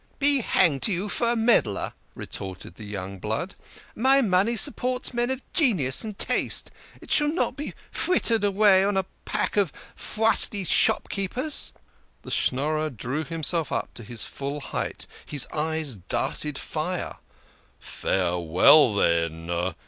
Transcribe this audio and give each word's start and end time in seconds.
"Be 0.17 0.39
hanged 0.41 0.81
to 0.81 0.91
you 0.91 1.09
for 1.09 1.29
a 1.29 1.35
meddler," 1.35 1.93
retorted 2.15 2.73
the 2.73 2.85
young 2.85 3.19
blood." 3.19 3.53
My 3.95 4.19
money 4.19 4.55
supports 4.55 5.13
men 5.13 5.29
of 5.29 5.43
genius 5.53 6.03
and 6.03 6.17
taste 6.17 6.71
it 7.01 7.11
shall 7.11 7.27
not 7.27 7.55
be 7.55 7.75
frittered 7.91 8.43
away 8.43 8.83
on 8.83 8.97
a 8.97 9.05
pack 9.25 9.57
of 9.57 9.71
fusty 9.95 10.63
shopkeepers." 10.63 11.71
The 12.23 12.31
Schnorrer 12.31 12.89
drew 12.89 13.23
himself 13.23 13.71
up 13.71 13.93
to 13.93 14.03
his 14.03 14.23
full 14.23 14.59
height, 14.59 15.05
his 15.23 15.45
eyes 15.53 15.93
darted 15.97 16.57
fire." 16.57 17.17
Farewell, 17.79 18.95
then 18.95 19.75